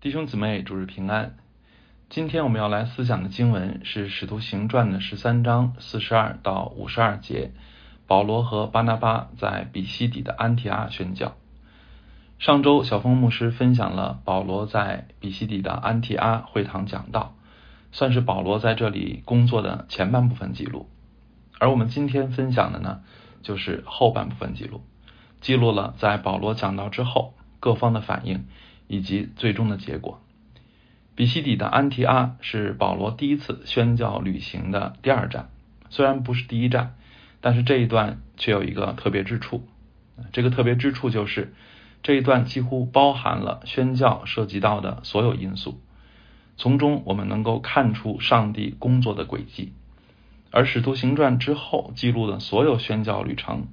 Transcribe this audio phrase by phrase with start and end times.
[0.00, 1.36] 弟兄姊妹，主日平安。
[2.08, 7.50] 今天我们要来思想的经文是《使徒行传》的十三章四十二到五十二节。
[8.06, 11.36] 保罗和巴拿巴在比西底的安提阿宣教。
[12.38, 17.34] 上周小峰牧师分享了保罗在比西底的安提阿会堂讲道，
[17.92, 20.88] 算是保罗在这里工作的前半部分记录。
[21.58, 23.02] 而我们今天分享的呢，
[23.42, 24.80] 就是后半部分记录，
[25.42, 28.46] 记录了在保罗讲道之后各方的反应
[28.90, 30.20] 以及最终的结果。
[31.14, 35.48] 比西底的安提阿是保罗第一次宣教旅行的第二站，
[35.88, 36.94] 虽然不是第一站。
[37.42, 39.66] 但是这一段却有一个特别之处，
[40.30, 41.54] 这个特别之处就是
[42.02, 45.80] 这一段几乎包含了宣教涉及到的所有因素，
[46.58, 49.72] 从中我们能够看出上帝工作的轨迹。
[50.50, 53.68] 而使徒行传之后记录的所有宣教旅程，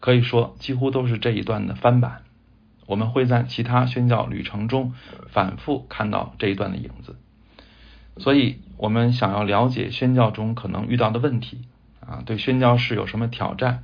[0.00, 2.23] 可以说几乎都是这一段的翻版。
[2.86, 4.94] 我们会在其他宣教旅程中
[5.28, 7.16] 反复看到这一段的影子。
[8.18, 11.62] 所以，我们想要了解宣教中可能遇到的问题。
[12.06, 13.82] 啊，对宣教士有什么挑战，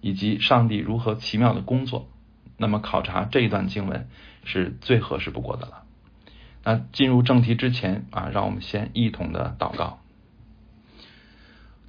[0.00, 2.08] 以及上帝如何奇妙的工作，
[2.56, 4.08] 那么考察这一段经文
[4.42, 5.84] 是最合适不过的了。
[6.64, 10.00] 那进入正题之前啊，让我们先一同的祷告。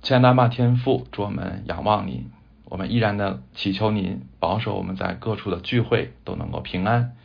[0.03, 2.29] 亲爱的阿天父，祝我们仰望您，
[2.71, 7.17] 我们依然的祈求您保守我们在各处的聚会都能够平安，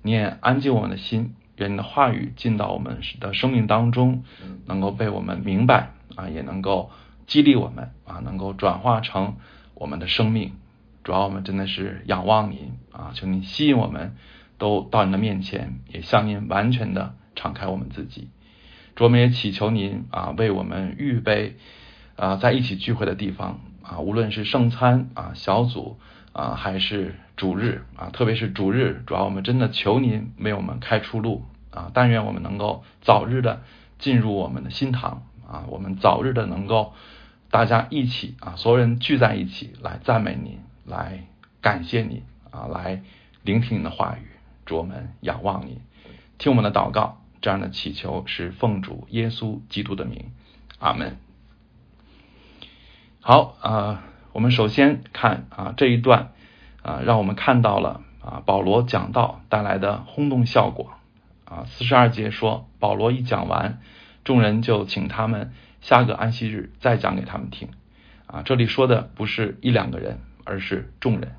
[0.00, 4.24] 你也安静我们的心，愿你的话语进到我们的生命当中，
[4.64, 6.90] 能够被我们明白啊，也能够。
[7.26, 9.34] 激励我们啊，能够转化成
[9.74, 10.52] 我们的生命。
[11.02, 14.14] 主要我们真的是仰望您啊，求您吸引我们，
[14.58, 18.28] 都到您的面前，也向您完全的敞开我们自己。
[18.94, 21.56] 主，我们也祈求您啊，为我们预备
[22.14, 23.58] 啊，在一起聚会的地方
[23.88, 25.98] 啊，无论是圣餐啊、小组
[26.32, 33.62] 啊，还是主日啊，特别是主日，主要我们真的求您为我们开出路啊，但愿我们能够早日的
[33.98, 36.92] 进入我们的心堂啊，我们早日的能够。
[37.48, 41.26] 大家一起啊，所有人聚在一起来赞美你，来
[41.62, 43.02] 感谢你啊，来
[43.42, 44.26] 聆听你的话语。
[44.66, 45.80] 主我们仰望你，
[46.38, 50.32] 听我们的祷告，这样的祈求是奉主耶稣基督的名，
[50.80, 51.16] 阿门。
[53.28, 56.30] 好啊，我们首先看啊这一段
[56.84, 60.92] 啊，让我们看到了啊保罗讲道带来的轰动效果
[61.44, 61.64] 啊。
[61.66, 63.80] 四十二节说，保罗一讲完，
[64.22, 65.52] 众人就请他们。
[65.80, 67.70] 下个安息日再讲给他们听，
[68.28, 71.34] 啊，这里说的不是一两个人，而是众人，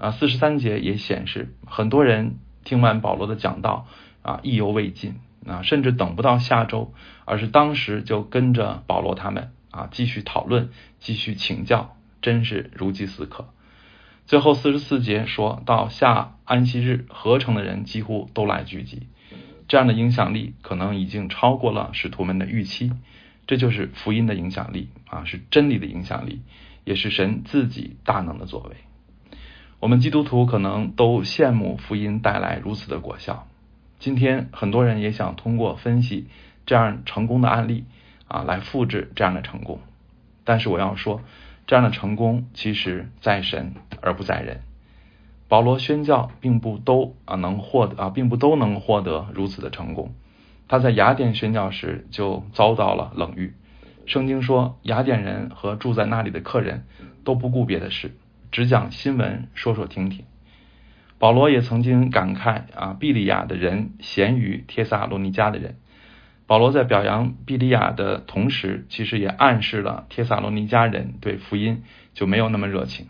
[0.00, 3.86] 啊，四十三节也显示很多人听完保罗的讲道，
[4.22, 5.16] 啊，意犹未尽，
[5.46, 6.94] 啊，甚至等不到下周，
[7.26, 13.48] 而是当时就跟着保罗他们，啊，继续讨论，继续请教，真是如饥似渴。
[14.26, 19.08] 最后四十四节说到下安息日，合成的人几乎都来聚集，
[19.66, 22.92] 这样的影响力可能已经超过了使徒们的预期。
[23.46, 26.42] 这就是福音的影响力啊，是真理的影响力，
[26.84, 28.76] 也是神自己大能的作为。
[29.80, 33.48] 我们基督徒可能都羡慕福音带来如此的果效。
[33.98, 36.28] 今天很多人也想通过分析
[36.64, 37.84] 这样成功的案例
[38.30, 39.80] 啊，来复制这样的成功。
[40.44, 41.20] 但是我要说，
[41.66, 44.60] 这样的成功其实在神而不在人。
[45.48, 50.14] 保罗宣教并不都啊能获得啊，并不都能获得如此的成功。
[50.68, 53.54] 他在雅典宣教时就遭到了冷遇。
[54.06, 56.84] 圣经说，雅典人和住在那里的客人
[57.24, 58.16] 都不顾别的事，
[58.52, 60.24] 只讲新闻说说听听。
[61.18, 65.76] 保罗也曾经感慨啊，毕利亚的人咸于帖撒罗尼迦的人。
[66.50, 73.06] 保罗在表扬毕利亚的同时，其实也暗示了帖撒罗尼迦人对福音就没有那么热情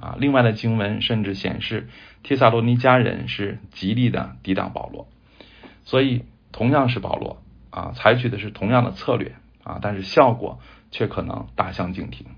[0.00, 0.14] 啊。
[0.20, 1.88] 另外的经文甚至显示，
[2.22, 5.08] 帖撒罗尼迦人是极力的抵挡保罗，
[5.82, 6.24] 所以。
[6.52, 9.34] 同样是保罗啊，采取的是同样的策略
[9.64, 10.60] 啊，但是效果
[10.92, 12.28] 却可能大相径庭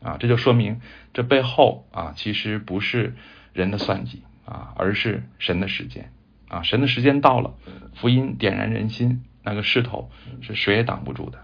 [0.00, 0.80] 啊，这就说明
[1.14, 3.16] 这背后啊，其实不是
[3.52, 6.12] 人的算计啊，而是神的时间
[6.46, 7.54] 啊，神的时间到了，
[7.96, 10.10] 福音点燃人心，那个势头
[10.42, 11.38] 是谁也挡不住的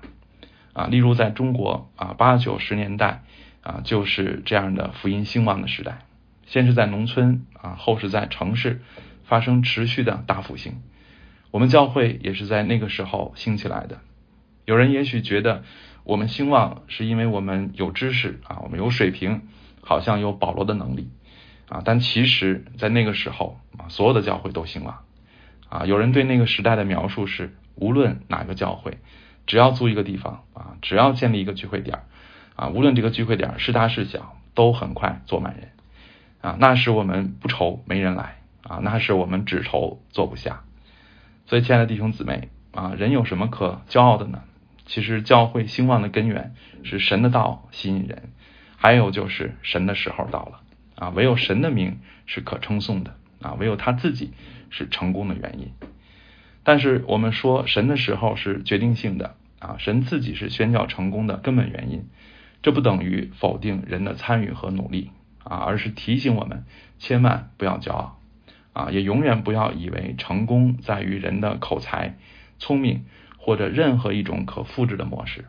[0.75, 0.87] 啊。
[0.87, 3.23] 例如在中国啊，八九十年代
[3.63, 6.01] 啊，就是这样的福音兴旺的时代，
[6.47, 8.83] 先是在农村啊，后是在城市
[9.25, 10.83] 发生持续的大复兴。
[11.51, 14.01] 我们教会也是在那个时候兴起来的。
[14.65, 15.65] 有人也许觉得
[16.05, 19.43] 我们兴旺是因为我们有知识啊，我们有水平，
[19.81, 21.11] 好像有保罗的能力
[21.69, 21.83] 啊。
[21.85, 25.05] 但其实，在那个时候啊，所有的教会都兴旺
[25.69, 25.85] 啊。
[25.85, 28.99] 有人对那个时代的描述是：无论哪个教会，
[29.47, 32.01] 只要租一个地方啊，只要建立一个聚会点
[32.57, 35.71] 啊，无论这个聚会点是大是小，都很快坐满人
[36.41, 36.57] 啊。
[36.61, 40.65] 那时我们不愁没人来啊，那时我们只愁坐不下。
[41.47, 44.43] 所以，亲爱的弟兄姊妹啊，人有什么可骄傲的呢？
[44.87, 48.33] 其实，教会兴旺的根源是神的道吸引人，
[48.77, 50.61] 还有就是神的时候到了
[50.97, 51.09] 啊。
[51.11, 54.33] 唯有神的名是可称颂的啊，唯有他自己
[54.71, 55.73] 是成功的原因。
[56.65, 62.07] 但是，我们说神的时候是决定性的啊，神自己是宣教成功的根本原因。
[62.63, 65.11] 这不等于否定人的参与和努力
[65.45, 66.65] 啊，而是提醒我们
[66.99, 68.19] 千万不要骄傲
[68.73, 72.17] 啊，也永远不要以为成功在于人的口才、
[72.59, 73.05] 聪明。
[73.45, 75.47] 或者任何一种可复制的模式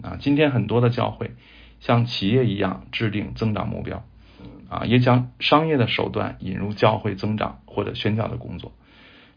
[0.00, 1.32] 啊，今天很多的教会
[1.80, 4.06] 像企业一样制定增长目标
[4.70, 8.72] 啊，也将商业的手段引入教会增长或者宣教的工作，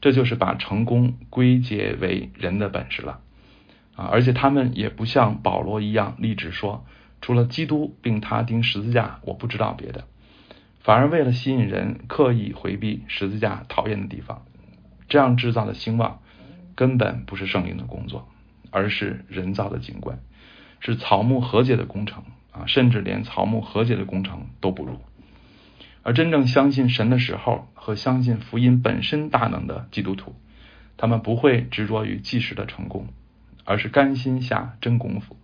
[0.01, 3.19] 这就是把成功归结为人的本事了
[3.96, 4.06] 啊！
[4.12, 6.86] 而且他们也不像保罗一样立志说，
[7.22, 10.06] 除了基督并他钉十字架，我不知道别的，
[10.80, 14.44] 反而为了吸引人，刻意回避十字架讨厌的地方，
[15.07, 16.19] 这样制造的兴旺。
[16.75, 18.30] 根本不是圣灵的工作，
[18.72, 20.19] 而是人造的景观，
[20.80, 22.24] 是草木和解的工程
[22.54, 24.98] 啊，甚至连草木和解的工程都不如。
[26.10, 30.34] 而真正相信神的时候和相信福音本身大能的基督徒，
[30.98, 33.10] 他们不会执着于即时的成功，
[33.64, 35.38] 而是甘心下真功夫。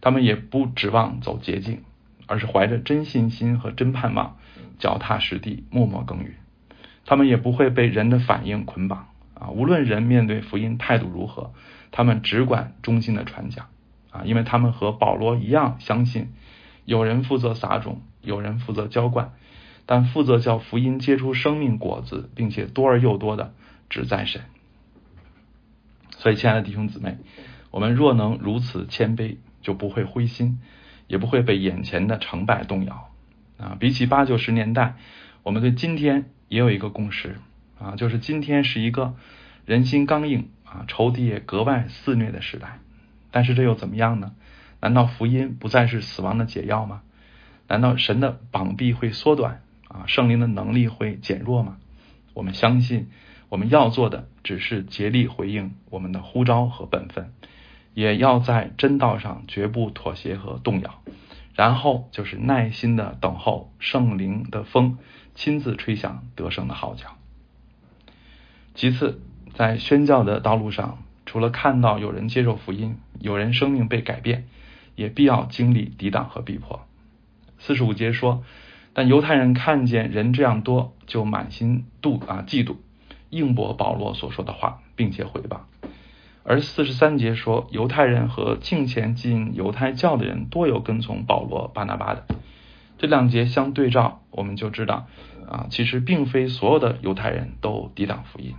[0.00, 1.82] 他们也不指望走捷径，
[2.28, 4.36] 而是怀着真信心和真盼望，
[4.78, 6.34] 脚踏实地，默默耕耘。
[7.04, 9.08] 他们也不会被人的反应捆绑。
[9.34, 11.52] 啊，无论人面对福音态度如何，
[11.90, 13.66] 他们只管忠心的传讲
[14.12, 16.28] 啊，因为他们和保罗一样相信，
[16.84, 19.32] 有人负责撒种，有人负责浇灌，
[19.86, 23.54] 但负责叫福音结出生命果子，并且多而又多的，
[23.88, 24.42] 只在神。
[26.18, 27.18] 所以，亲爱的弟兄姊妹，
[27.70, 30.60] 我们若能如此谦卑，就不会灰心，
[31.06, 33.10] 也不会被眼前的成败动摇
[33.58, 33.76] 啊。
[33.78, 34.96] 比起八九十年代，
[35.42, 37.36] 我们对今天也有一个共识。
[37.78, 39.14] 啊，就是今天是一个
[39.66, 42.78] 人心刚硬啊，仇敌也格外肆虐的时代。
[43.30, 44.32] 但是这又怎么样呢？
[44.80, 47.02] 难道福音不再是死亡的解药吗？
[47.68, 51.78] 难道神的膀臂会缩短啊，圣灵的能力会减弱吗？
[52.34, 53.08] 我们相信，
[53.48, 57.32] 我们要做的只是竭力回应我们的呼召和本分，
[57.94, 61.02] 也要在真道上绝不妥协和动摇。
[61.54, 64.98] 然后就是耐心的等候圣灵的风
[65.34, 67.16] 亲自吹响得胜的号角。
[68.74, 69.22] 其次，
[69.54, 74.46] 在宣教的道路上，除了看到有人接受福音，有人生命被改变，
[74.96, 76.86] 也必要经历抵挡和逼迫。
[77.58, 78.44] 四十五节说，
[78.98, 82.76] 但犹太人看见人这样多，就满心妒啊嫉妒，
[83.28, 85.58] 应驳保罗所说的话，并且回谤。
[86.44, 92.24] 而四十三节说，犹太人和敬虔进犹太教的人多有跟从保罗、巴拿巴的。
[92.96, 95.08] 这两节相对照，我们就知道
[95.46, 98.54] 啊，其实并非所有的犹太人都抵挡福音。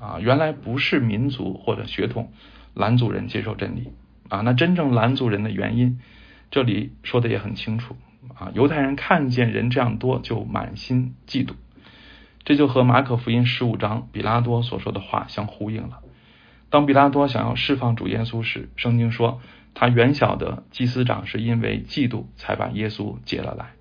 [0.00, 2.32] 啊，原来不是民族或者血统
[2.72, 3.92] 拦阻人接受真理
[4.30, 6.00] 啊，那真正拦阻人的原因，
[6.50, 7.94] 这里说的也很清楚
[8.34, 8.50] 啊。
[8.54, 11.54] 犹太人看见人这样多，就满心嫉妒，
[12.44, 16.00] 这就和马可福音十五章比拉多所说的话相呼应了。
[16.70, 19.40] 当比拉多想要释放主耶稣时，圣经说
[19.74, 23.72] 他原晓得祭司长是因为嫉妒才把耶稣接了来，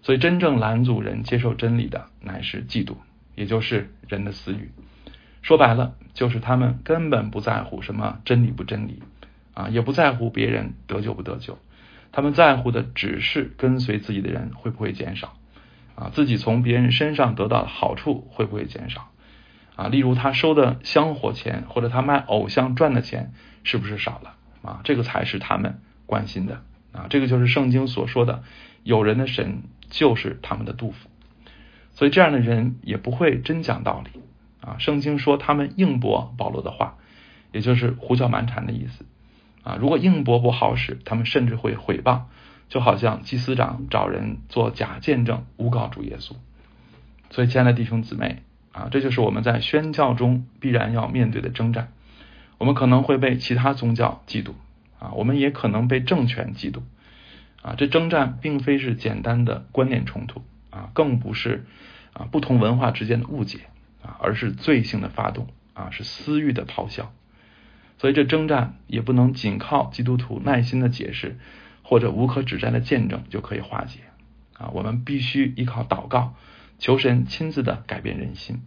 [0.00, 2.94] 所以真正拦阻人接受真理的乃是嫉妒，
[3.34, 4.70] 也就是人的私欲。
[5.42, 9.02] 说白了，就是他们根本不在乎什么真理不真理
[9.52, 11.58] 啊，也不在乎别人得救不得救，
[12.14, 15.34] 他们在乎的只是跟随自己的人会不会减少
[15.96, 19.08] 啊，自己从别人身上得到的好处会不会减少
[19.74, 19.88] 啊？
[19.88, 23.32] 例如他收的香火钱，或者他卖偶像赚的钱
[23.64, 24.80] 是不是少了啊？
[24.84, 27.06] 这个才是他们关心的啊！
[27.10, 28.44] 这个就是圣经所说的，
[28.84, 31.08] 有人的神就是他们的杜甫，
[31.94, 34.20] 所以这样的人也不会真讲道理。
[34.60, 36.96] 啊，圣经说他们应驳保罗的话，
[37.50, 39.04] 也就是胡搅蛮缠的意思。
[39.64, 42.22] 啊，如果应驳不好使，他们甚至会毁谤，
[42.68, 46.34] 就好像祭司长找人做假见证诬告主耶稣。
[47.30, 48.42] 所以，亲爱的弟兄姊妹，
[48.72, 51.88] 啊，这就是我们在宣教中必然要面对的征战。
[52.58, 54.52] 我们可能会被其他宗教嫉妒，
[54.98, 56.82] 啊，我们也可能被政权嫉妒。
[57.62, 61.64] 啊，这征战并非是简单的观念冲突，啊，更不是
[62.12, 63.60] 啊不同文化之间的误解。
[64.04, 67.10] 啊，而是罪性的发动啊，是私欲的咆哮，
[68.04, 71.38] 所以这征战也不能仅靠基督徒耐心的解释
[71.82, 74.00] 或者无可指摘的见证就可以化解
[74.58, 76.34] 啊，我们必须依靠祷告，
[76.78, 78.60] 求神亲自的改变人心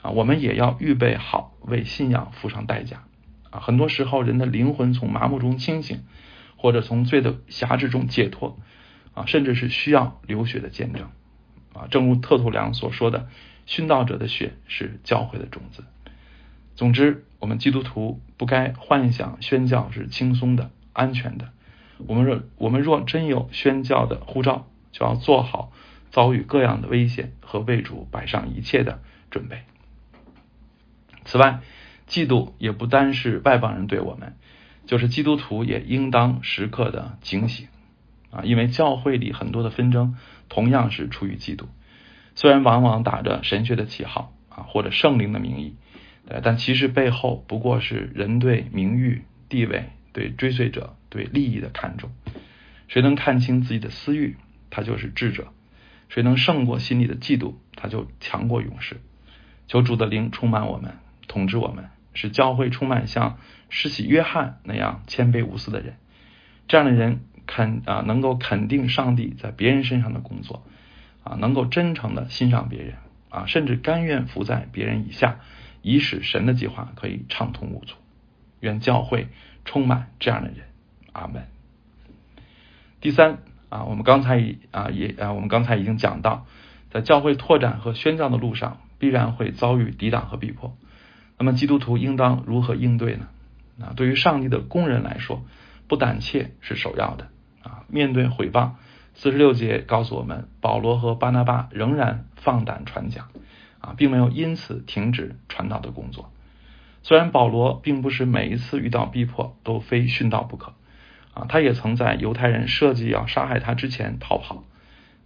[0.00, 3.04] 啊，我们也要预备好为信仰付上代价
[3.52, 6.00] 啊，很多时候人的灵魂从麻木中清醒，
[6.56, 8.58] 或者从罪的辖制中解脱
[9.14, 11.08] 啊，甚至是需要流血的见证
[11.72, 13.28] 啊，正如特土良所说的。
[13.64, 15.84] 殉道者的血是教会的种子。
[16.74, 21.48] 总之，我们基督徒不该幻想宣教是轻松的、安全的。
[22.06, 25.72] 我们若我们若真有宣教的护照，就要做好
[26.12, 29.62] 遭遇各样的危险和为主摆上一切的准备。
[31.24, 31.58] 此外，
[32.08, 34.36] 嫉妒也不单是外邦人对我们，
[34.86, 37.66] 就是基督徒也应当时刻的警醒
[38.30, 38.42] 啊！
[38.44, 40.14] 因为教会里很多的纷争，
[40.48, 41.64] 同样是出于嫉妒。
[42.36, 45.74] 虽然往往打着神学的旗号啊，或者圣灵的名义，
[46.40, 52.10] 但其实背后不过是人对名誉、地位、对追随者、对利益的看重。
[52.88, 54.36] 谁能看清自己的私欲，
[54.70, 55.44] 他就是智者；
[56.08, 59.00] 谁能胜过心里的嫉妒，他就强过勇士。
[59.66, 60.94] 求主的灵充满我们。
[61.28, 63.38] 统治我们，使教会充满像
[63.70, 65.94] 施洗约翰那样谦卑无私的人。
[66.68, 70.66] 这样的人肯啊，能够肯定上帝在别人身上的工作
[71.24, 72.96] 啊，能够真诚的欣赏别人
[73.30, 75.40] 啊，甚至甘愿服在别人以下，
[75.82, 77.96] 以使神的计划可以畅通无阻。
[78.60, 79.28] 愿教会
[79.64, 80.66] 充满这样的人。
[81.12, 81.46] 阿门。
[83.00, 86.46] 第三啊，我们刚才啊也啊，我们刚才已经讲到，
[86.90, 90.76] 在教会拓展和宣教的路上，必然会遭遇抵挡和逼迫。
[91.38, 93.28] 那么基督徒应当如何应对呢？
[93.80, 95.44] 啊，对于上帝的工人来说，
[95.88, 97.28] 不胆怯是首要的
[97.62, 97.84] 啊。
[97.88, 98.74] 面对毁谤，
[99.14, 103.28] 四十六节告诉我们，保罗和巴拿巴仍然放胆传讲
[103.82, 106.32] 啊，并没有因此停止传道的工作。
[107.02, 110.72] 虽然保罗并不是每一次遇到逼迫都非殉道不可
[111.34, 114.64] 啊，他也曾在犹太人设计要杀害他之前逃跑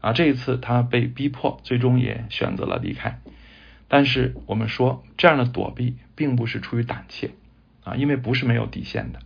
[0.01, 0.13] 啊。
[0.13, 3.21] 这一次他被逼迫，最终也选择了离开。
[3.89, 7.33] 但是我们说，这样的躲避并不是出于胆怯
[7.85, 9.21] 啊，因为不是没有底线的。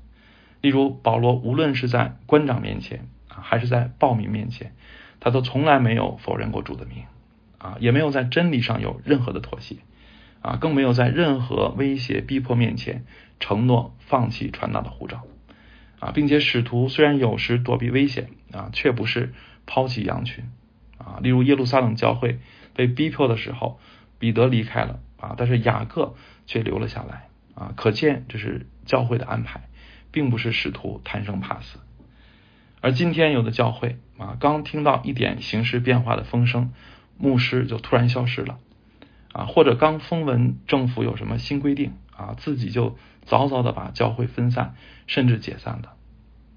[0.60, 4.74] 例如保罗，无论是在官长面前啊，还是在暴民面前，
[5.20, 7.04] 他都从来没有否认过主的名
[7.60, 9.76] 啊，也没有在真理上有任何的妥协
[10.42, 13.04] 啊，更没有在任何威胁逼迫面前
[13.38, 15.22] 承诺放弃传道的护照
[16.00, 19.32] 啊，并且使徒虽然有时躲避危险啊，却不是
[19.66, 20.50] 抛弃羊群
[20.98, 21.20] 啊。
[21.22, 22.40] 例如耶路撒冷教会
[22.74, 23.78] 被逼迫的时候。
[24.20, 26.14] 彼得离开了啊，但是雅各
[26.44, 29.62] 却留了下来啊，可见这是教会的安排，
[30.12, 31.78] 并不是使徒贪生怕死。
[32.82, 36.74] 而今天有的教会啊，刚听到一点形势变化的风声，
[37.20, 38.58] 牧师就突然消失了
[39.32, 44.74] 啊，或者刚风闻政府有什么新规定啊，自己就早早的把教会分散
[45.06, 45.94] 甚至解散了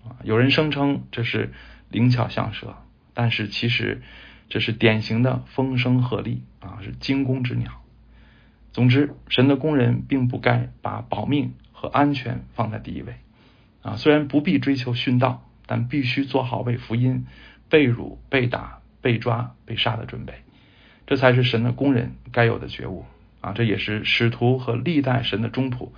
[0.08, 0.18] 啊。
[0.24, 1.54] 有人声称这是
[1.90, 2.76] 灵巧像蛇，
[3.14, 4.02] 但是其实。
[4.50, 7.82] 这是典型的风声鹤唳啊，是惊弓之鸟。
[8.72, 13.16] 总之，神的工人并不该把保命和安全放在第一位
[13.82, 13.96] 啊。
[13.96, 17.26] 虽然不必追求殉道，但必须做好为福音
[17.68, 20.43] 被辱、被打、被抓、被杀的准备。
[21.06, 23.06] 这才是神的工人该有的觉悟
[23.42, 23.52] 啊！
[23.54, 25.90] 这也是使徒和历代神的中仆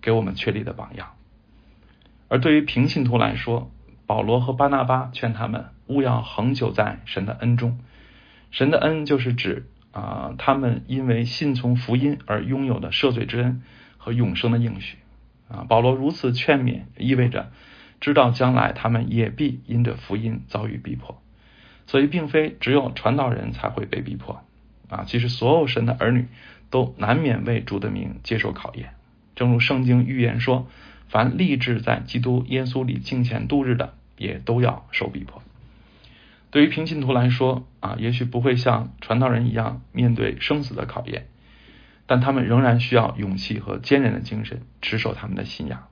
[0.00, 1.08] 给我们确立的榜样。
[2.28, 3.70] 而对于平信徒来说，
[4.06, 7.78] 保罗和巴拿巴劝他们勿要恒久在神的恩中。
[8.50, 13.62] 神的恩就是指啊，他们因为信从福音而拥有的赦罪之恩
[13.98, 14.96] 和永生的应许
[15.48, 15.66] 啊。
[15.68, 17.50] 保罗如此劝勉，意味着
[18.00, 21.20] 知道将来他们也必因着福音遭遇逼迫，
[21.86, 24.42] 所以并非只有传道人才会被逼迫
[24.94, 25.04] 啊。
[25.06, 26.26] 其实所有神的儿女
[26.70, 28.94] 都难免为主的名接受考验，
[29.34, 30.68] 正如圣经预言说，
[31.08, 35.42] 凡立志在基督耶稣里敬虔度日的，也都要受逼迫。
[36.50, 41.26] 对于平信徒来说啊，也许不会像传道人一样面对生死的考验，
[42.06, 45.88] 但他们仍然需要勇气和坚韧的精神，持守他们的信仰。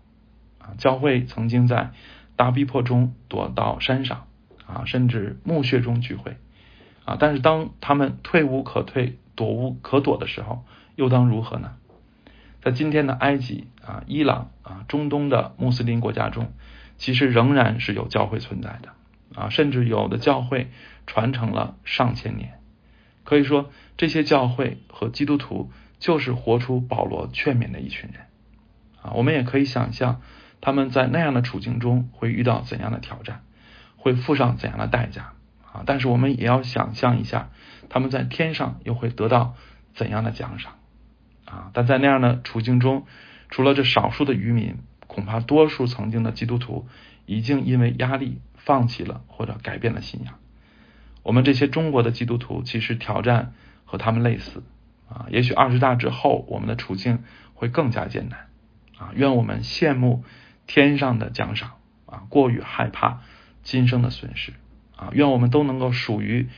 [0.61, 1.91] 啊，教会曾经在
[2.37, 4.27] 大逼迫中躲到山上
[4.67, 6.37] 啊，甚至墓穴中聚会
[7.05, 10.65] 啊，但是当他们退无可退、躲无可躲的时候，
[10.97, 11.73] 又当如何呢？
[12.61, 16.53] 在今天的埃及啊、伊朗啊、中东的穆斯林国家中，
[16.97, 18.91] 其实仍然是有教会存在的。
[19.35, 20.71] 啊，甚至有的教会
[21.07, 22.61] 传承了上千年，
[23.25, 28.27] 可以说这些教会和基督徒就是活出保罗劝勉的一群人。
[29.01, 30.21] 啊，我们也可以想象
[30.61, 33.43] 他们在那样的处境中会遇到怎样的挑战，
[33.97, 35.33] 会付上怎样的代价。
[35.73, 37.51] 啊，但是我们也要想象一下
[37.89, 39.55] 他们在天上又会得到
[39.95, 40.75] 怎样的奖赏。
[41.45, 43.07] 啊，但在那样的处境中，
[43.49, 44.77] 除了这少数的渔民，
[45.07, 46.87] 恐怕多数曾经的基督徒
[47.27, 48.41] 已经因为压力。
[48.65, 50.35] 放弃了或者改变了信仰，
[51.25, 54.63] 我们这些中国的基督徒其实挑战和他们类似
[55.09, 55.27] 啊。
[55.31, 57.25] 也许二十大之后，我们的处境
[57.55, 58.47] 会更加艰难
[58.97, 59.11] 啊。
[59.17, 60.23] 愿我们羡慕
[60.69, 61.73] 天上的奖赏
[62.07, 63.23] 啊，过于害怕
[63.65, 64.53] 今生的损失
[65.03, 65.11] 啊。
[65.13, 66.49] 愿我们都能够属于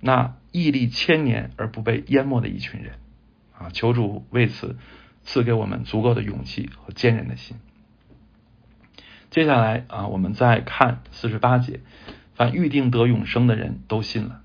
[0.00, 2.94] 那屹立千年而不被淹没的一群人
[3.58, 3.70] 啊。
[3.72, 4.76] 求主为此
[5.22, 7.56] 赐给我们足够的勇气和坚韧的心。
[9.30, 11.80] 接下来啊，我们再看四十八节，
[12.34, 14.42] 凡预定得永生的人都信了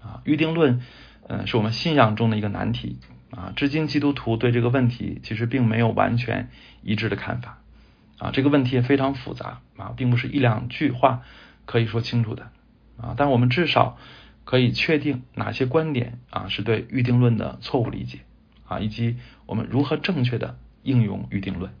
[0.00, 0.20] 啊。
[0.24, 0.80] 预定论，
[1.28, 2.98] 嗯，是我们信仰中的一个难题
[3.30, 3.52] 啊。
[3.54, 6.48] 至今基督徒对这个问题其实并没有完全
[6.82, 7.58] 一致的看法
[8.18, 8.30] 啊。
[8.32, 11.22] 这个问题也非常复杂啊，并不是一两句话
[11.64, 12.50] 可以说清楚的
[13.02, 13.14] 啊。
[13.16, 13.98] 但我们至少
[14.44, 18.20] 可以确定哪些观点啊是对预定论的错误理解
[18.66, 19.16] 啊，以及
[19.46, 21.72] 我们如何正确的应用预定论。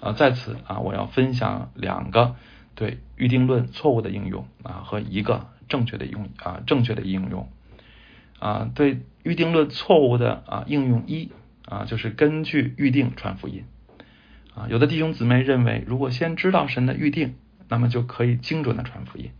[0.00, 2.36] 啊，在此啊，我要分享两个
[2.74, 7.48] 对预定论错误的应用啊，和一个正确的用啊正确的应用
[8.38, 8.70] 啊。
[8.74, 11.32] 对预定论错误的啊应用一
[11.64, 13.64] 啊，就是根据预定传福音
[14.54, 14.68] 啊。
[14.70, 17.34] 有的弟兄姊妹认为，如果先知道神的预定，
[17.68, 19.32] 那么就可以精准的传福音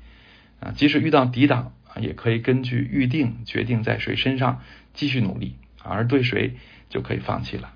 [0.61, 0.73] 啊。
[0.77, 4.63] 即使遇到抵挡啊，也可以根据预定决定在谁身上
[4.95, 6.57] 继续努力，而对谁
[6.89, 7.75] 就可以放弃了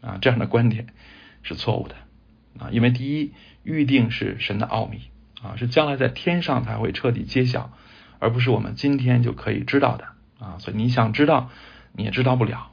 [0.00, 0.18] 啊。
[0.20, 0.86] 这样的观点
[1.42, 1.94] 是错误的。
[2.58, 3.32] 啊，因为第一
[3.62, 5.02] 预定是神的奥秘
[5.40, 7.72] 啊，是将来在天上才会彻底揭晓，
[8.18, 10.08] 而不是我们今天就可以知道的
[10.44, 10.58] 啊。
[10.58, 11.50] 所以你想知道，
[11.92, 12.72] 你也知道不了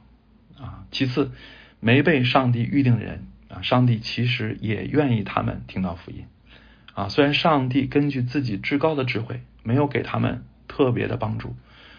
[0.58, 0.86] 啊。
[0.90, 1.30] 其次，
[1.78, 6.24] 没被上帝预定的人啊，上帝其实也愿意他们听到福音
[6.96, 7.08] 啊。
[7.08, 11.54] 虽然上帝根据自己至高的智慧没有给他们特别的帮助，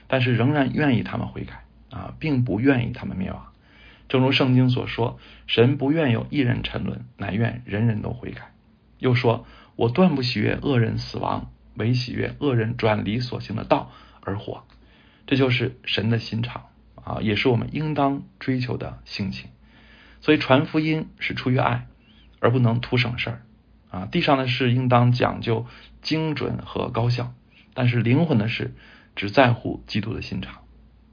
[0.10, 3.54] 但是仍然愿意他们悔改啊，并不愿意他们灭亡。
[4.10, 8.54] 正如圣经所说，神不愿有一人沉沦，乃愿人人都悔改。
[9.00, 14.64] 又说：“我断不喜悦恶人死亡，唯喜悦恶人转离所行的道而活。”
[15.28, 19.50] 这就是神的心肠啊，也是我们应当追求的性情。
[20.22, 21.86] 所以传福音是出于爱，
[22.40, 23.42] 而不能图省事儿
[23.90, 24.06] 啊。
[24.06, 25.66] 地上的事应当讲究
[26.02, 27.34] 精准和高效，
[27.74, 28.74] 但是灵魂的事
[29.16, 30.62] 只在乎基督的心肠。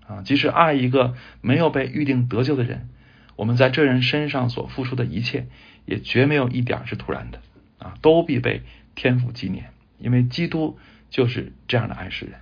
[0.06, 2.90] 啊，即使爱一个没有被预定得救的人，
[3.36, 5.46] 我们在这人身上所付出的一切，
[5.86, 7.40] 也绝没有一点是突然的
[7.78, 8.62] 啊，都必被
[8.94, 12.34] 天父纪念，因为基督就是这样的爱世人。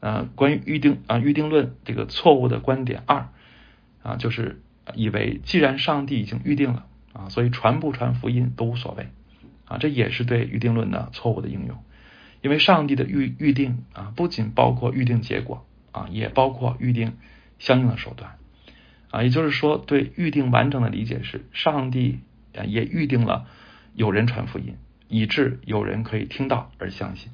[0.00, 3.28] 啊，关于预定啊预定论这个错误的观点二
[4.02, 4.60] 啊，就是
[4.94, 6.86] 以为既然上帝已经预定了
[7.16, 9.08] 啊，所以传不传福音都无所谓
[9.64, 11.82] 啊，这也是对预定论的错误的应用，
[12.42, 15.66] 因为上帝的预预定啊，不仅包括预定结果。
[15.96, 17.16] 啊，也包括预定
[17.58, 18.36] 相应的手段。
[19.10, 22.20] 啊，也就是说，对预定完整的理解是，上帝
[22.66, 23.46] 也预定了
[23.94, 24.76] 有人传福音，
[25.08, 27.32] 以致有人可以听到而相信。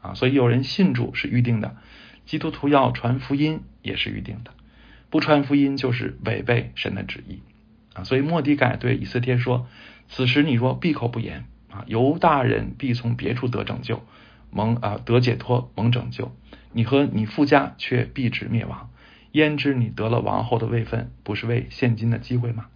[0.00, 1.74] 啊，所以有人信主是预定的，
[2.24, 4.52] 基督徒要传福音也是预定的，
[5.10, 7.40] 不传福音就是违背神的旨意
[7.94, 9.66] 啊，所以莫迪改对以斯帖说
[10.08, 14.02] ：“此时你若闭口不言啊，犹大人必从别处得拯救，
[14.50, 16.34] 蒙啊得解脱，蒙拯救。”
[16.76, 18.90] 你和你父家却必致灭亡，
[19.30, 22.66] 焉知你得了王后的位分，不是为现今的机会吗？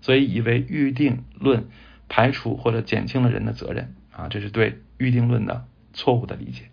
[0.00, 1.68] 所以以为预定论
[2.08, 6.70] 排除或者减轻了人的责任啊，这是对预定论的错误的理解。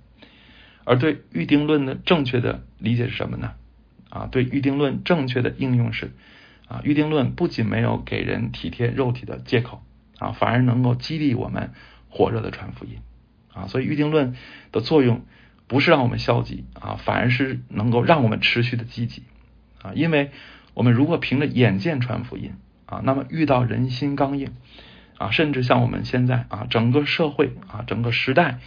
[0.86, 3.56] 而对预定论的正确的理解是什么呢？
[4.10, 6.12] 啊，对预定论正确的应用是
[6.67, 9.82] 啊，预定论不仅没有给人体贴肉体的借口
[10.19, 11.71] 啊，反而能够激励我们
[12.10, 12.97] 火热的传福音
[13.54, 13.67] 啊。
[13.67, 14.36] 所以预定论
[14.71, 15.26] 的作用。
[15.65, 19.23] 不是让我们消极啊，反而是能够让我们持续的积极
[19.82, 20.30] 啊，因为
[20.76, 22.52] 我们如果凭着眼见传福音
[22.86, 24.54] 啊，那么遇到人心刚硬
[25.17, 28.60] 啊，甚至像我们现在啊，整个社会啊，整个时代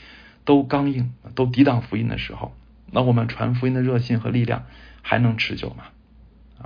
[0.44, 2.56] 都刚硬，都抵挡福音的时候，
[2.90, 4.64] 那我们传福音的热心和力量
[5.02, 5.84] 还能持久吗？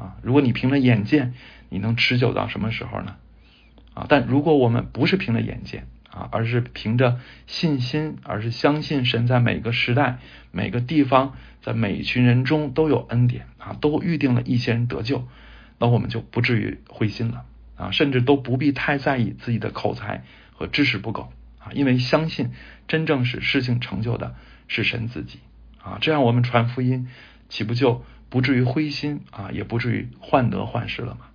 [0.00, 1.34] 啊，如果你凭着眼见，
[1.68, 3.16] 你能持久到什么时候呢？
[3.92, 10.18] 啊，但如果我们不是凭着眼见，啊，而是凭着信心，而是相信神在每个时代、
[10.52, 15.28] 每个地方，在每一群人中都有恩典啊，都预定了一些人得救，
[15.78, 17.44] 那我们就不至于灰心了
[17.76, 22.52] 啊，甚至都不必太在意自己的口才和知识不够啊，因为相信
[22.88, 24.34] 真正使事情成就的
[24.66, 25.40] 是神自己
[25.82, 27.08] 啊，这样我们传福音
[27.48, 31.26] 岂不就不至于灰心啊，也不至于患得患失了嘛？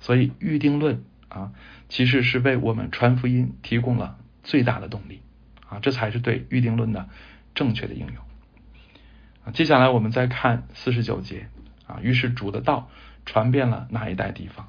[0.00, 1.02] 所以预定论。
[1.28, 1.52] 啊，
[1.88, 5.20] 其实是为我们传福音提供了最大的动力
[5.68, 7.08] 啊，这才是对预定论的
[7.52, 9.52] 正确的应用。
[9.52, 11.48] 接下来我们再看四十九节
[11.86, 12.88] 啊，于是主的道
[13.26, 14.68] 传遍了那一带地方。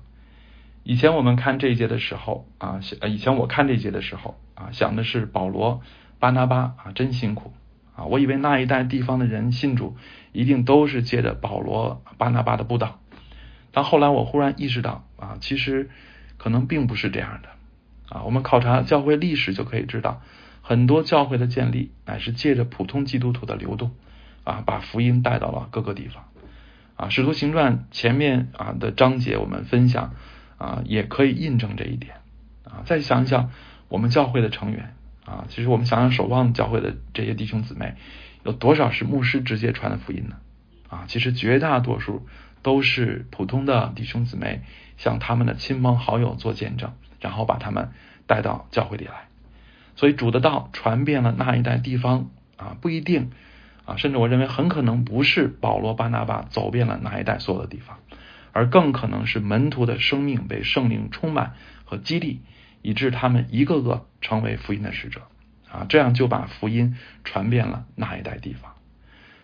[0.84, 5.82] 以前我们看这一节的时候啊，以前我看这一节的时候啊，想的是保罗、
[6.20, 7.54] 巴拿巴啊真辛苦
[7.98, 9.98] 啊，我以为那一带地方的人信主
[10.32, 13.02] 一定都是借着保罗、巴拿巴的布道，
[13.74, 15.90] 但后来我忽然意识到啊，其实。
[16.40, 17.50] 可能并不是这样的
[18.16, 18.22] 啊！
[18.22, 20.22] 我们考察教会历史就可以知道，
[20.62, 23.90] 很多教会的建立乃是借着普通基督徒的流动
[24.44, 26.26] 啊，把福音带到了各个地方
[26.96, 27.10] 啊。
[27.10, 30.14] 使徒行传前面啊的章节，我们分享
[30.60, 32.18] 啊，也可以印证这一点
[32.66, 32.86] 啊。
[32.86, 33.50] 再想一想
[33.90, 34.94] 我们教会的成员
[35.28, 37.96] 啊，其实我们想想守望教会的这些弟兄姊妹，
[38.44, 40.38] 有多少是牧师直接传的福音呢？
[40.90, 42.26] 啊，其实绝大多数
[42.64, 44.62] 都是普通的弟兄姊妹
[44.96, 47.92] 向他们的亲朋好友做见证，然后把他们
[48.26, 49.28] 带到教会里来。
[49.98, 53.32] 所以主的道传遍了那一带地方啊，不一定。
[53.86, 58.00] 啊，甚至我认为很可能不是保罗巴拿巴走遍了那一带所有的地方，
[58.52, 61.54] 而更可能是门徒的生命被圣灵充满
[61.86, 62.42] 和激励，
[62.88, 65.24] 以致他们一个个成为福音的使者
[65.70, 66.96] 啊，这样就把福音
[67.26, 68.76] 传遍了那一带地方。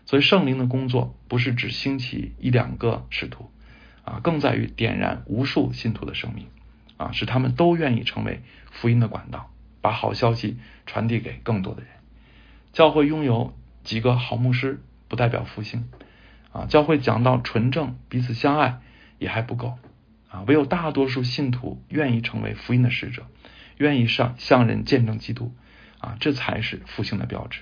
[0.05, 3.51] 所以圣灵的工作不是只兴起一两个使徒
[4.05, 6.47] 啊，更在于点燃无数信徒的生命
[6.95, 9.51] 啊，使他们都愿意成为福音的管道，
[9.81, 11.89] 把好消息传递给更多的人。
[12.71, 13.53] 教会拥有。
[13.83, 15.89] 几个好牧师不代表复兴
[16.53, 16.67] 啊！
[16.67, 18.79] 教会讲到纯正、彼此相爱
[19.19, 19.77] 也还不够
[20.33, 20.43] 啊！
[20.47, 23.27] 唯有大多数信徒愿意成为福音的使者，
[23.77, 25.53] 愿意上向人见证基督
[25.99, 27.61] 啊，这才是复兴的标志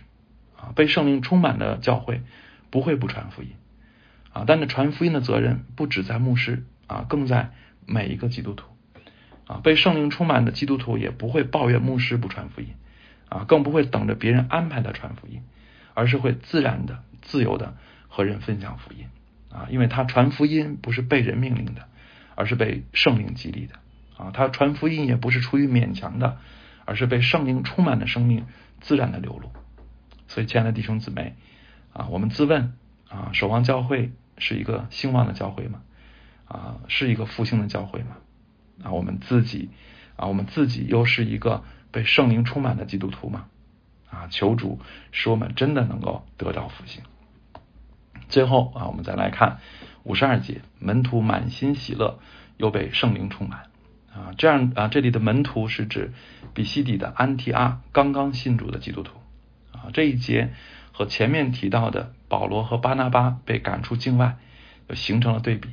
[0.57, 0.71] 啊！
[0.75, 2.21] 被圣灵充满的教会
[2.69, 3.49] 不会不传福音
[4.31, 4.45] 啊！
[4.47, 7.51] 但是传福音的责任不只在牧师啊，更在
[7.85, 8.65] 每一个基督徒
[9.45, 9.59] 啊！
[9.61, 12.69] 被圣灵充满的基督徒也不会抱怨牧师不传福音
[13.27, 15.43] 啊，更不会等着别人安排他传福音。
[15.93, 17.75] 而是会自然的、自由的
[18.07, 19.07] 和人分享福音
[19.49, 21.89] 啊，因为他传福音不是被人命令的，
[22.41, 23.75] 而是被圣灵激励的
[24.17, 24.31] 啊。
[24.33, 26.39] 他传福音也不是出于勉强的，
[26.85, 28.47] 而是被圣灵充满的生命
[28.79, 29.51] 自然的流露。
[30.27, 31.35] 所以，亲爱的弟兄姊妹
[31.93, 32.73] 啊，我们自问
[33.07, 35.81] 啊，守望教会是一个兴旺的教会吗？
[36.47, 38.17] 啊，是一个复兴的教会吗？
[38.83, 39.69] 啊，我们自己
[40.15, 43.45] 啊，我们自己又是一个被圣灵充满的基督徒吗？
[44.09, 44.79] 啊，求主
[45.11, 47.03] 使我们真的能够得到复兴。
[48.31, 49.59] 最后啊，我们再来看
[50.03, 52.17] 五十二节，门徒满心喜乐，
[52.57, 53.65] 又被圣灵充满
[54.11, 54.33] 啊。
[54.37, 56.13] 这样啊，这里的门徒是指
[56.55, 59.19] 比西底的安提阿刚刚信主的基督徒
[59.73, 59.91] 啊。
[59.93, 60.53] 这一节
[60.91, 64.37] 和前面提到的保罗和巴拿巴被赶出境外，
[64.87, 65.69] 就形成了对比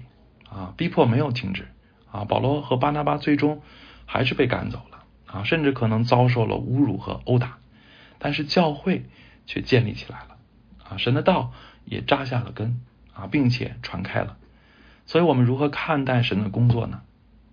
[0.51, 0.75] 啊。
[0.77, 1.69] 逼迫没有停止
[2.11, 3.63] 啊，保罗和巴拿巴最终
[4.05, 7.59] 还是被赶走了啊，甚至可能遭受了侮辱和殴打。
[8.19, 9.05] 但是教会
[9.47, 10.38] 却建立起来了
[10.89, 11.53] 啊，神的道
[11.85, 12.81] 也扎下了根
[13.13, 14.37] 啊，并且传开了。
[15.07, 17.03] 所以，我们如何看待神的工作呢？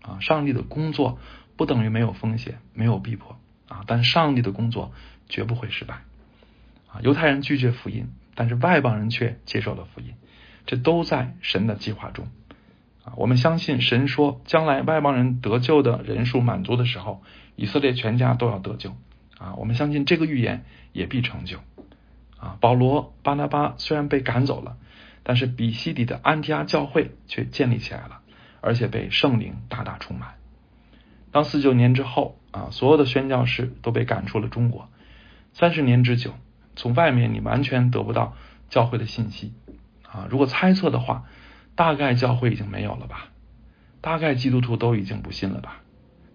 [0.02, 1.17] 啊，上帝的工作
[1.56, 4.91] 不等于没有风险、没有逼迫啊，但上帝的工作
[5.30, 6.02] 绝不会失败
[6.91, 7.02] 啊。
[7.02, 10.13] 犹太人拒绝福音，但是外邦人却接受了福音，
[10.65, 12.28] 这都在神的计划中
[13.04, 13.13] 啊。
[13.15, 17.24] 我们相信神说，将来外邦人得救的人数满足的时候，
[17.56, 18.95] 以色列全家都要得救。
[19.39, 21.60] 啊，我们相信这个预言也必成就。
[22.45, 24.77] 啊，保罗、巴拿巴虽然被赶走了，
[25.23, 28.21] 但是比西底的安提阿教会却建立起来了，
[28.62, 30.36] 而且被圣灵大大充满。
[31.31, 34.88] 当四九年之后，啊，所有的宣教士都被赶出了中国，
[35.53, 36.36] 三十年之久，
[36.75, 38.36] 从外面你完全得不到
[38.69, 39.53] 教会的信息。
[40.03, 41.25] 啊，如果猜测的话，
[41.73, 43.29] 大概教会已经没有了吧？
[44.01, 45.81] 大概基督徒都已经不信了吧？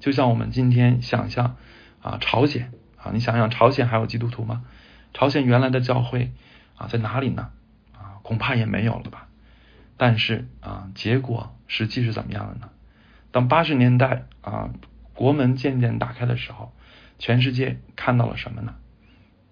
[0.00, 1.56] 就像我们今天想象，
[2.02, 2.72] 啊，朝鲜。
[2.96, 4.64] 啊，你想想，朝鲜还有基督徒吗？
[5.12, 6.32] 朝鲜原来的教会
[6.76, 7.50] 啊，在哪里呢？
[7.92, 9.28] 啊，恐怕也没有了吧。
[9.96, 12.70] 但是啊，结果实际是怎么样的呢？
[13.32, 14.70] 当八十年代啊，
[15.14, 16.72] 国门渐渐打开的时候，
[17.18, 18.74] 全世界看到了什么呢？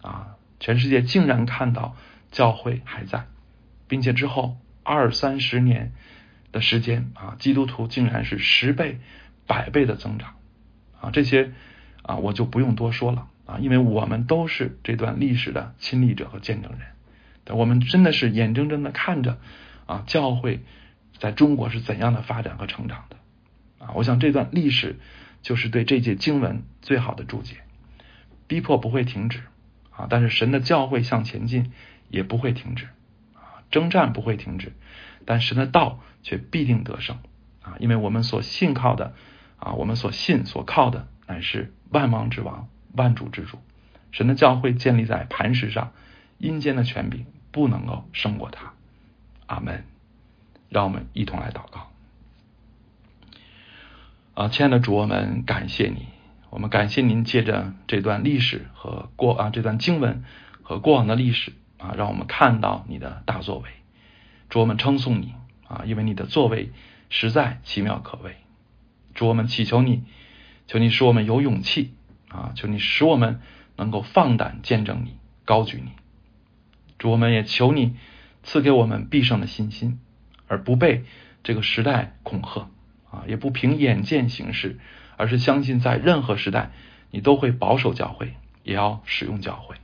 [0.01, 1.97] 啊，全世界竟然看到
[2.31, 3.27] 教会还在，
[3.89, 5.93] 并且之后二三十年
[6.51, 9.01] 的时间啊，基督徒竟然是十倍、
[9.47, 10.37] 百倍的增长
[11.01, 11.53] 啊，这些
[12.03, 13.29] 啊，我就不用多说了。
[13.49, 19.39] 啊，因为我们都是这段历史的亲历者和见证人，我们真的是眼睁睁的看着
[19.87, 20.61] 啊，教会
[21.19, 23.17] 在中国是怎样的发展和成长的
[23.87, 23.93] 啊！
[23.95, 24.99] 我想这段历史
[25.41, 27.57] 就是对这节经文最好的注解。
[28.47, 29.41] 逼迫不会停止
[29.91, 31.73] 啊，但是神的教会向前进
[32.11, 32.85] 也不会停止
[33.33, 34.75] 啊，征战不会停止，
[35.25, 37.17] 但神的道却必定得胜
[37.63, 37.77] 啊！
[37.81, 39.15] 因为我们所信靠的
[39.57, 42.69] 啊，我们所信所靠的乃是万王之王。
[42.93, 43.59] 万主之主，
[44.13, 45.93] 神的教会建立在磐石上，
[46.39, 48.73] 阴间的权柄不能够胜过他。
[49.47, 49.85] 阿门。
[50.71, 51.91] 让我们一同来祷告。
[54.35, 56.09] 啊，亲爱的主，我们感谢你，
[56.51, 60.25] 我们感谢您借着这段历史和过啊这段经文
[60.63, 63.71] 和过往的历史啊，让我们看到你的大作为。
[64.51, 65.33] 主，我们称颂你
[65.67, 66.71] 啊，因为你的作为
[67.09, 68.37] 实在奇妙可畏。
[69.15, 70.03] 主，我们祈求你，
[70.67, 71.95] 求你使我们有勇气。
[72.39, 72.53] 啊！
[72.55, 73.41] 求你使我们
[73.77, 75.91] 能够放胆见证你，高举你。
[76.99, 77.97] 主，我们也求你
[78.45, 79.99] 赐给我们必胜的信心，
[80.47, 81.05] 而不被
[81.43, 82.71] 这个时代恐吓
[83.11, 84.79] 啊，也不凭眼见行事，
[85.17, 86.71] 而是相信在任何时代，
[87.11, 89.77] 你都会保守教会，也要使用教会。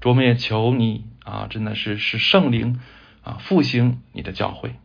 [0.00, 2.80] 主，我们也求你啊，真的是使圣灵
[3.22, 4.76] 啊复兴你的教会，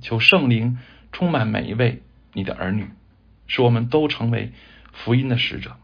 [0.00, 0.78] 求圣灵
[1.10, 2.88] 充满每一位你的儿女，
[3.46, 4.52] 使我们都成为
[4.92, 5.76] 福音的使者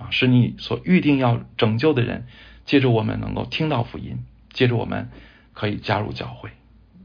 [0.00, 2.26] 啊，使你所预定要拯救的人，
[2.64, 5.10] 借助我们能够听到福音，借助我们
[5.52, 6.50] 可以加入教会。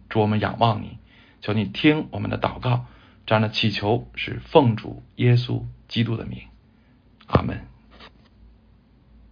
[0.10, 0.98] 主，我们仰望你，
[1.42, 2.86] 求你听我们的祷告，
[3.26, 6.44] 这样的祈求是奉主耶稣基督的名，
[7.28, 7.75] 阿门。